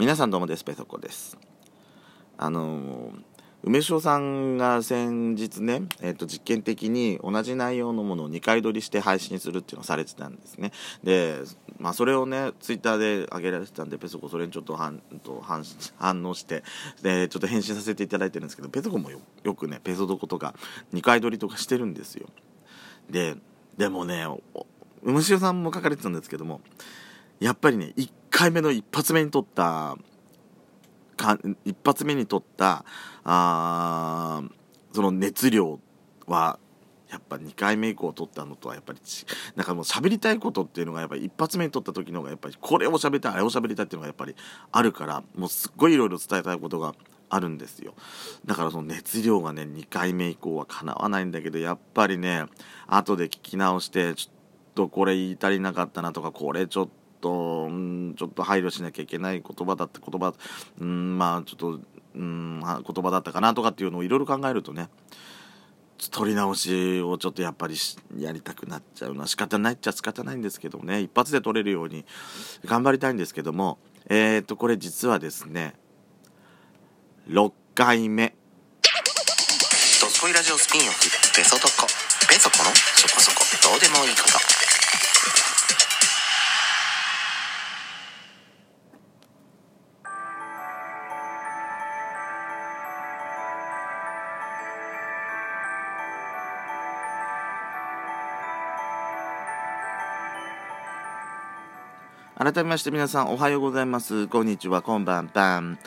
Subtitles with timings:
[0.00, 1.36] 皆さんどうもですペソコです。
[2.38, 3.12] あの
[3.62, 10.72] 梅塩さんが先日ね、えー、と実験的に同じ内容のものを2回撮りして配信するっていうのをされてたんですね。
[11.04, 11.40] で、
[11.78, 15.64] まあ、それをねツイッターで上げられてたんでペソコそれにちょっと反と反
[15.98, 16.62] 反応して
[17.02, 20.54] でちょっと返信させていただいてるんですけどペソコもよよくねペソドコとか
[20.94, 22.30] 2回撮りとかしてるんですよ。
[23.10, 23.36] で
[23.76, 24.24] でもね
[25.02, 26.62] 梅塩さんも書かれてたんですけども
[27.38, 28.10] やっぱりね1
[28.40, 29.98] 回目の一発目に撮った
[31.18, 32.86] か一発目に撮った
[33.22, 34.42] あ
[34.94, 35.78] その熱量
[36.26, 36.58] は
[37.10, 38.98] やっぱ2回目以降撮ったのとはやっぱり
[39.56, 44.34] なんかもう喋りたいことっていうのがやっぱり一発目に撮った時の方がやっぱりこれを喋りたいあれを喋りたいっていうのがやっぱり
[44.72, 46.94] あるからもうすっごいいろいろ伝えたいことが
[47.28, 47.94] あるんですよ。
[48.46, 52.46] だからその熱量がね2回目以降はかなわないんだけどやっぱりね
[52.86, 54.34] 後で聞き直してちょっ
[54.74, 56.88] とこれ言い足りなかったなとかこれちょっ
[57.20, 60.34] と、うん、ちょっと配慮しなきゃいけない言葉だって言葉、
[60.80, 61.80] うん、まあちょっと、
[62.14, 64.88] うん、言葉だったかなとかっていうのをいろいろ考えるとね、
[66.10, 67.76] 取り直しをちょっとやっぱり
[68.18, 72.06] やりたくなっちゃうのは仕方ないっちゃ仕方ないんですけどね、一発で取れるように
[72.64, 75.74] 頑張りたいんですけども、えー、っと、これ実はですね、
[77.28, 78.34] 6回目。
[80.00, 80.98] ドスコイラジオスピンオフ、
[81.36, 81.86] ペソドコ。
[82.28, 84.49] ペソコのそこそこどうでもいいこと。
[102.42, 104.26] 改めまして皆さんおはようございます。
[104.26, 105.78] こんにちは、こんばんぱん。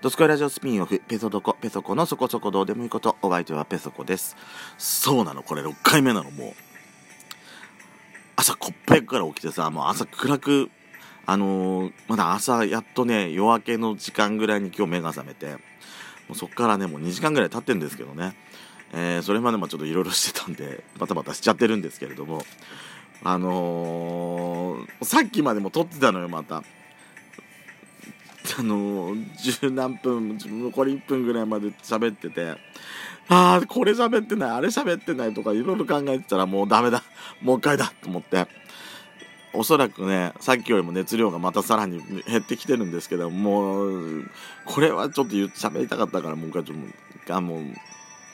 [0.00, 4.34] ドスコイラジオスピンオフ、ペソドコ、ペソコのそこそこどうでもいいこと、お相手はペソコです。
[4.78, 6.52] そうなの、これ6回目なの、もう。
[8.36, 10.70] 朝こっぱいから起きてさ、もう朝暗く、
[11.26, 15.58] あのー、まだ朝やっとね、夜明けの時間ぐらいに今日目が覚めて、も
[16.30, 18.34] うそっからね、もう2時間ぐらい経ってるんですけどね。
[18.94, 22.46] えー、それまでもちょっといろいろしてたんで、バタバタしちゃってるんですけれども、
[23.24, 26.62] あのー、さっきまでも撮ってたのよまた。
[28.58, 32.56] あの、十何分残り1分ぐらいまで喋ってて。
[33.30, 37.02] ああこれ喋ってないあれ喋ってないとかいろいろ考えてたらもうダメだ。
[37.42, 38.46] もう一回だと思って。
[39.52, 44.30] おそらくねさっきよりも熱量がまたさらに減ってきてるんですけどもう
[44.66, 46.78] これはちょっと喋りたかったからもう一回ちょっ
[47.26, 47.62] ともう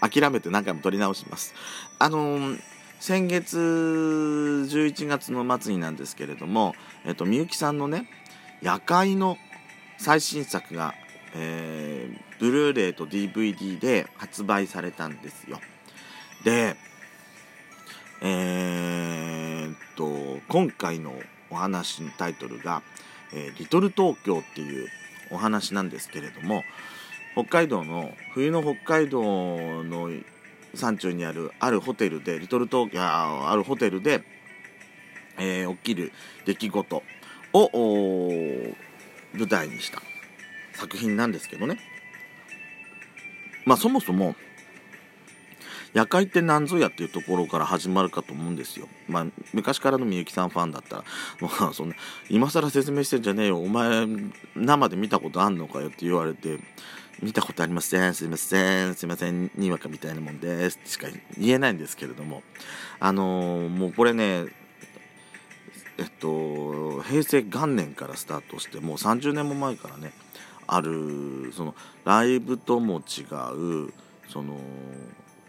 [0.00, 1.54] 諦めて何回も撮り直します。
[1.98, 2.73] あのー
[3.06, 8.08] 先月11月の末になんですけれども、えっと、みゆきさんのね
[8.62, 9.36] 夜会の
[9.98, 10.94] 最新作が、
[11.36, 15.60] えー、ブルーレイと DVD で発売されたんですよ。
[16.44, 16.76] で
[18.22, 21.12] えー、っと今回の
[21.50, 22.82] お話のタイトルが
[23.34, 24.88] 「えー、リトル東京」っていう
[25.30, 26.64] お話なんですけれども
[27.34, 29.22] 北海道の冬の北海道
[29.84, 30.08] の
[30.74, 34.22] 山中にあるあるホテルでリトル東京あるホテルで、
[35.38, 36.12] えー、起きる
[36.46, 37.02] 出来事
[37.52, 38.30] を
[39.32, 40.00] 舞台にした
[40.74, 41.78] 作品なんですけどね
[43.64, 44.34] まあそもそも
[45.94, 48.88] 夜会って何ぞやっていうところから始まるかと思うんですよ。
[49.08, 51.04] まあ、昔からのみゆきさんファンだったら、
[51.40, 51.94] まあ、そんな、
[52.28, 53.58] 今更説明してんじゃねえよ。
[53.58, 54.04] お前、
[54.56, 56.58] 生で見たことあんのかよって言われて、
[57.22, 60.78] 見たことありません、すいません、すいません、にわかみたいなもんです。
[60.84, 61.06] しか
[61.38, 62.42] 言えないんですけれども、
[63.00, 64.46] あのー、もうこれね、
[65.98, 70.12] えっと、平成元年からスタートして、もう30年も前からね、
[70.66, 73.22] ある、その、ライブとも違
[73.54, 73.92] う、
[74.28, 74.56] その、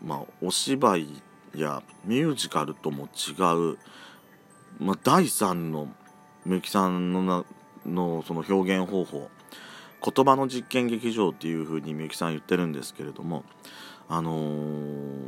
[0.03, 1.22] まあ、お芝居
[1.56, 3.32] やミュージカルとも違
[3.74, 3.78] う、
[4.80, 5.88] まあ、第三の
[6.46, 7.44] みゆきさんのな
[7.86, 9.30] のその表現方法
[10.06, 13.44] 言葉の実験劇場っていうふうにみゆきさん言ってるんですけれども
[14.08, 15.26] あのー、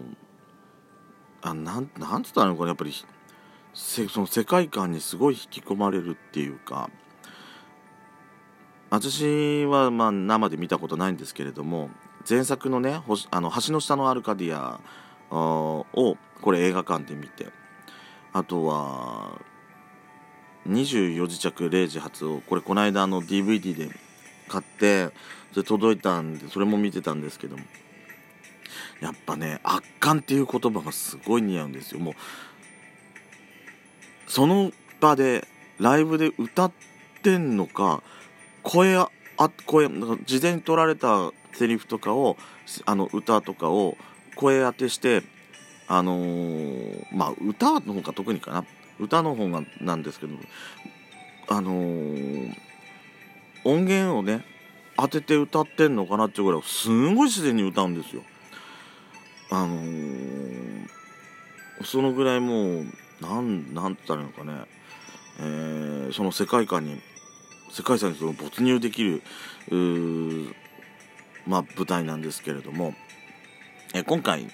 [1.42, 2.94] あなんなんつったのかなやっぱり
[3.74, 6.92] せその世界観にすごい引き込まれるっていうか
[8.92, 11.90] 私はまあ生で見たことないんですけれども
[12.30, 13.02] 前作のね
[13.32, 14.80] 「あの橋の下のアルカディア」
[15.36, 15.86] を
[16.42, 17.48] これ映画館で見て
[18.32, 19.40] あとは
[20.68, 24.07] 24時着0時発をこれこの間の DVD で
[24.48, 25.10] 買って
[25.52, 27.64] それ届いたんでそれも見てたんですけども。
[29.02, 32.00] やっぱね圧巻っていう言葉がすごい似合うんですよ。
[32.00, 32.14] もう
[34.28, 35.48] その場で
[35.80, 36.72] ライブで歌っ
[37.22, 38.02] てんのか
[38.64, 39.10] 声あ
[39.66, 39.88] 声
[40.26, 42.38] 事前に取られたセリフとかを
[42.86, 43.98] あの歌とかを
[44.36, 45.24] 声当てして
[45.88, 48.66] あのー、まあ歌の方が特にかな。
[49.00, 50.34] 歌の方がなんですけど
[51.50, 52.67] あのー
[53.64, 54.46] 音源をね
[54.98, 58.24] 当てて歌ってんのかなっていうぐらいすんごい自然に歌うんですよ。
[59.50, 60.88] あのー、
[61.84, 62.86] そのぐらいもう
[63.22, 64.66] なんなんて言ったらいいのかね、
[65.40, 67.00] えー、その世界観に
[67.72, 69.22] 世界遺産にその没入できる
[71.48, 72.94] まあ、舞台なんですけれども、
[73.94, 74.48] えー、今回、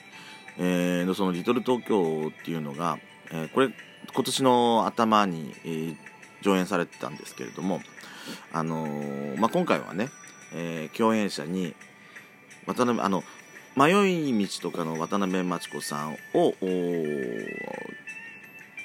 [0.59, 2.99] えー、のその「リトル東京」っていうのが、
[3.31, 3.69] えー、これ
[4.13, 5.97] 今年の頭に、えー、
[6.43, 7.81] 上演されてたんですけれども、
[8.51, 10.09] あのー、まあ、今回はね、
[10.53, 11.73] えー、共演者に
[12.67, 13.23] 渡辺あの
[13.75, 16.53] 迷い道とかの渡辺真知子さんを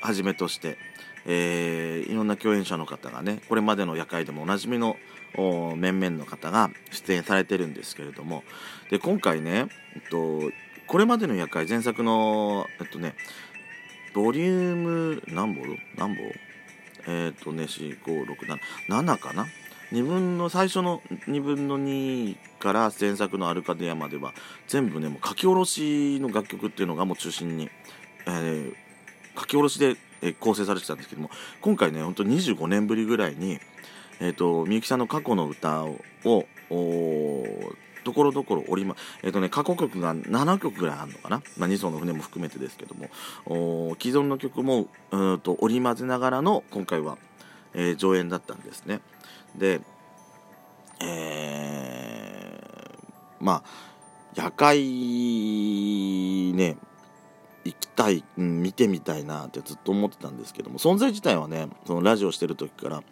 [0.01, 0.79] はじめとして、
[1.27, 4.97] えー、いろんな共演者の方がねこれまでの夜会でもおなじみの
[5.37, 8.45] 面々の方が出演されてるんですけれども
[8.91, 10.41] で今回ね、えっと、
[10.87, 13.15] これまでの夜会前作のえっとね
[14.15, 16.33] ボリューム何本何本
[17.06, 19.47] えっ、とね4567かな
[19.93, 24.35] ？2分の最初の2分の2から前作の「アルカディア」までは
[24.67, 27.71] 全部ねもう書き下ろしの楽曲っていうのがもう中心に、
[28.27, 31.31] えー、書き下ろしでえ構成されてたんですけども
[31.61, 33.59] 今回ねほんと25年ぶりぐらいに
[34.21, 35.97] えっ、とみゆきさんの過去の歌を
[38.09, 41.43] ところどころ折りま、えっ、ー、とね、過去曲が7曲ぐらいあるのかな。
[41.59, 43.11] まあ、2層の船も含めてですけども、
[44.01, 47.19] 既存の曲もうんと織り交ぜながらの今回は、
[47.75, 49.03] えー、上演だったんですね。
[49.59, 49.83] で、
[51.01, 53.69] えー、まあ、
[54.35, 54.83] 夜会
[56.55, 56.79] ね、
[57.69, 63.03] 行きたい、うん、見てみたいなってずっと思ってたんですけども、存在自体はね、そのラジオしてる時から、う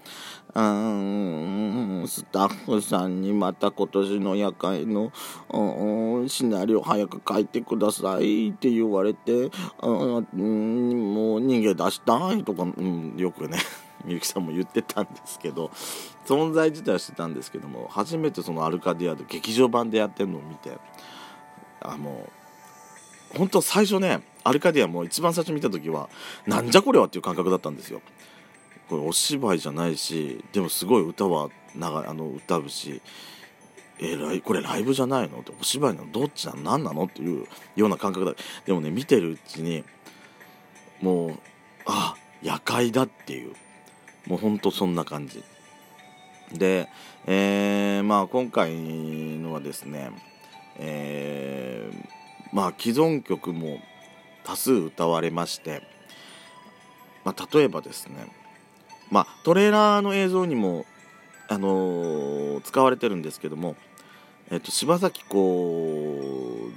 [0.59, 5.13] ーん、スタッフさんにまた今年の夜会の、
[6.29, 13.59] シナリオ早く書いてくださいって言われて、うん、もう逃げ出したいとか、うん、よくね、
[14.05, 15.71] みゆきさんも言ってたんですけど、
[16.27, 20.79] 存在自体はしてたんですけども、初めてそのアルカディアで劇場版でやってるのを見て、
[21.81, 22.27] あ、も
[23.35, 26.09] う、本当最初ね、アルカディアも一番最初見た時は
[26.47, 28.01] なんじゃこれはっていう感覚だったんですよ。
[28.89, 33.03] これお芝居じゃないしでもすごい歌は長あの歌うし
[33.99, 35.39] えー、これライブじゃないの？
[35.39, 36.61] ってお芝居のどっちなの？
[36.63, 37.05] 何なの？
[37.05, 37.47] っていう
[37.77, 38.35] ような感覚だ。
[38.67, 39.85] でもね見てるうちに
[41.01, 41.39] もう
[41.87, 43.55] あ夜会だっていう。
[44.27, 45.43] もうほんとそんな感じ。
[46.53, 46.89] で、
[47.27, 48.75] えー、まあ今回
[49.39, 50.11] のはですね
[50.79, 52.07] えー、
[52.53, 53.79] まあ既存曲も
[54.47, 55.83] 多数歌われまして、
[57.25, 58.15] まあ、例えばですね、
[59.11, 60.87] まあ、トレーラーの映像にも、
[61.49, 63.75] あのー、使われてるんですけども、
[64.51, 66.71] えっと、柴咲コ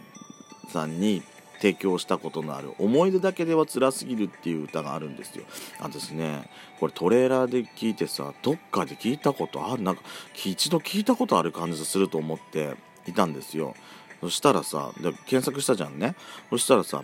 [0.74, 1.22] さんに
[1.58, 5.44] 提供したことのある「思い出だけでは辛すぎる」っていう歌があるんですよ。
[5.80, 6.50] 私ね
[6.80, 9.84] これトレーラーで聞いてさどっかで聞いたことある？
[9.84, 10.02] なんか
[10.46, 12.76] 一度聞いたことある感じがすると思って
[13.06, 13.76] いたんですよ。
[14.22, 16.16] そしたらさで検索したじゃんね
[16.50, 17.04] そしたらさ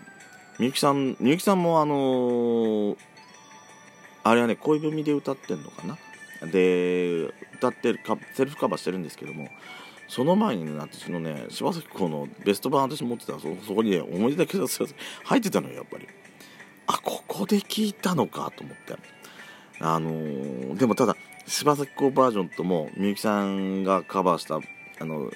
[0.58, 2.98] みゆきさんみゆきさんもあのー、
[4.24, 5.98] あれはね恋文で歌ってんのかな？
[6.48, 8.00] で歌ってる
[8.34, 9.50] セルフカバーしてるんですけども
[10.08, 14.66] その前にね私のね柴咲コウのベスト版私持ってたそそこにね思い出だけど
[15.26, 16.08] 入ってたのよやっぱり。
[16.88, 18.96] あここで聞いたのかと思って。
[19.80, 21.18] あのー、でもただ
[21.48, 25.30] 柴咲コウバージョンともみゆきさんがカバーしたあの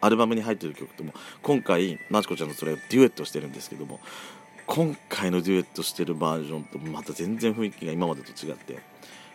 [0.00, 1.12] アルバムに入ってる曲とも
[1.42, 4.00] 今回まちこちゃんとそれデュエットしてるんですけども
[4.70, 8.78] 今回のデュエットしてるバージョンとまた全然雰囲気が今までと違って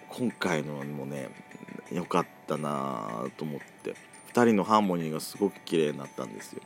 [0.07, 1.27] 今回のもね
[1.91, 3.95] 良かったなと思って
[4.33, 6.61] 2人のハーモニーがすごく綺麗になったんですよ。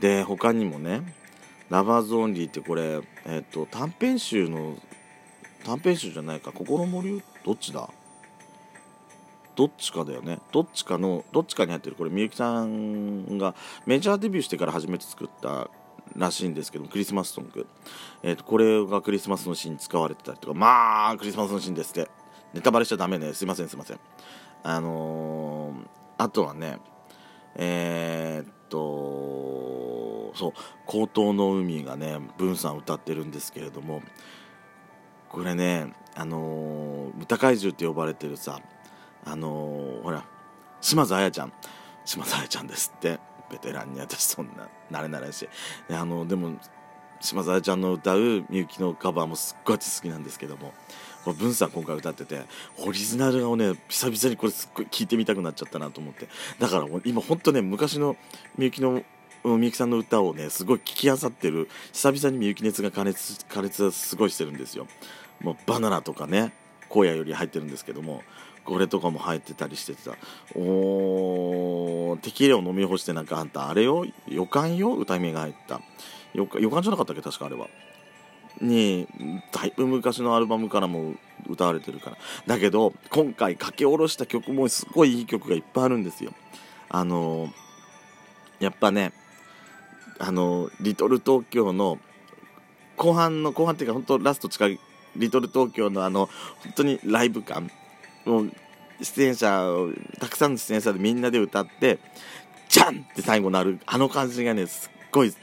[0.00, 1.00] で他にもね
[1.70, 4.76] 「LOVERS ONLY」ってこれ、えっと短編集の
[5.64, 7.88] 短編集じゃないか心もりどっちだ？
[9.56, 10.38] どっちかだよね。
[10.52, 11.96] どっちかのどっちかに入ってる。
[11.96, 13.54] これみゆきさんが
[13.86, 15.70] メジャーデビューしてから初めて作った
[16.16, 17.66] らしいんですけどクリスマスソング、
[18.22, 22.10] えーと、これがクリスマスのシーンに使われてたりとかまあクリスマスのシーンですって。
[22.54, 23.32] ネタバレしちゃダメね。
[23.32, 24.00] すいませんすいません。
[24.62, 25.74] あのー、
[26.18, 26.78] あとはね
[27.54, 30.52] えー、っとそう
[30.86, 34.02] 「高等の海」がね文さん歌ってるんですけれども
[35.28, 38.60] これねあのー、歌怪獣って呼ばれてるさ
[39.24, 40.24] あのー、ほら
[40.80, 41.52] 島津亜矢ちゃん。
[42.04, 43.18] 島津亜矢ちゃんですって。
[43.52, 45.42] ベテランに私そんな慣れならし。
[45.42, 46.58] いあのでも
[47.20, 50.72] 島沢ちゃんの歌うみゆきのカバーもすっごい好きなんですけども。
[51.24, 52.42] この文さん今回歌ってて
[52.84, 56.26] オリジナルをね久々にこれすっごい聴いてみたくなっちゃったなと思って。
[56.58, 58.16] だから今ほんとね昔の
[58.58, 59.04] みゆきの
[59.44, 64.88] みゆきさんの歌をねすごい聴きあさってる久々にみゆき熱が加熱加熱すごいしてるんですよ。
[65.40, 66.52] もうバナナとかね
[66.90, 68.24] 荒野より入ってるんですけども。
[68.64, 70.12] これとかも入ってたりしてた。
[70.54, 73.68] おーテキーラを飲み干してなんかあんた。
[73.68, 74.94] あれよ予感よ？
[74.94, 75.80] 歌い目が入った。
[76.34, 77.22] 予感じゃなかったっけ？
[77.22, 77.68] 確かあれは。
[78.60, 79.08] に
[79.50, 81.14] だいぶ昔のアルバムからも
[81.48, 82.16] 歌われてるから。
[82.46, 86.32] だけど今回書き下ろした曲もすごいいい曲がいっぱいあるんですよ。
[86.88, 87.48] あの
[88.60, 89.12] やっぱね
[90.20, 91.98] あのリトル東京の
[92.96, 94.80] 後半の後半っていうか本当ラスト近い
[95.16, 96.28] リトル東京のあの
[96.62, 97.70] 本当にライブ感。
[98.24, 98.52] もう
[99.02, 99.68] 出演者
[100.20, 101.98] たくさんの出演者でみんなで歌って
[102.68, 105.36] ジャンって最後なるあの感じがねすっごい好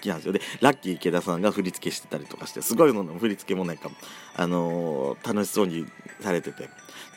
[0.00, 0.32] きなんですよ。
[0.32, 3.90] でラッキー池田さんが振り付けしてたりとかしてすごいの振り付けもなんか、
[4.34, 5.86] あのー楽しそうに
[6.20, 6.68] されてて。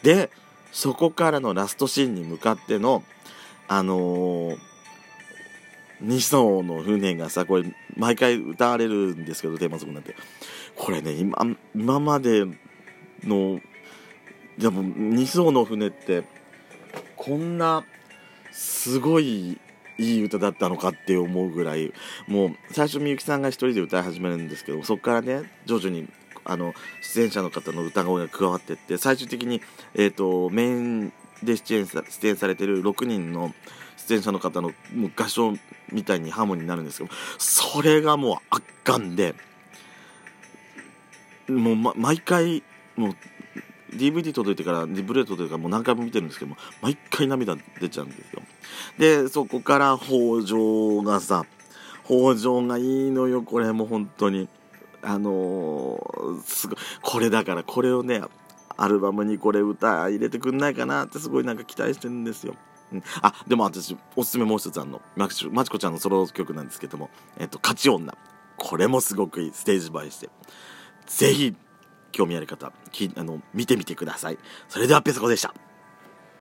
[0.03, 0.29] で
[0.71, 3.03] そこからのラストシーンに向かっての
[3.67, 4.57] あのー
[6.01, 10.15] 二層の船がさこれ毎回歌われるんですけどテーマソングなんて。
[10.75, 11.37] これね今
[11.73, 12.45] 今まで
[13.23, 13.61] の
[14.57, 16.23] でも二層の船って
[17.15, 17.83] こんな
[18.51, 19.59] すごい
[19.97, 21.93] いい歌だったのかって思うぐらい
[22.27, 26.07] もう最初みゆきさんが一人で歌い始めるんですけどそこからね徐々に
[26.43, 29.61] あの出演者の方の歌声が加わっていって最終的に、
[29.93, 33.53] えー、とメインで出演さ出演されてる6人の
[33.97, 35.53] 出演者の方のもう合唱
[35.91, 39.35] みたいにハーモニーになるんですけどそれがもう圧巻で
[41.47, 42.63] もう、ま、毎回
[42.95, 43.15] もう
[43.95, 48.41] DVD 届いてからリブレート届いてかもう何回も見てるんですけども毎回涙出ちゃうんですよ。
[48.97, 51.45] でそこから北条がさ
[52.05, 54.47] 北条がいいのよこれも本当に。
[55.07, 58.23] あのーすごいこれだからこれをね
[58.75, 62.55] アルバムにこれ歌入れてくんないかなってすごいなんか期待してるんですよ。
[62.91, 63.03] うん。
[63.21, 65.01] あでも私おすすめもう一つあの。
[65.15, 68.17] まちまちこちゃんのソロ曲なんですけども「えっと、勝ち女」
[68.57, 69.51] これもすごくいい。
[69.53, 70.29] ステージ映えして。
[71.05, 71.55] ぜひ
[72.15, 74.37] 興味ある方きあの見てみてください。
[74.69, 75.53] それではペソコでした。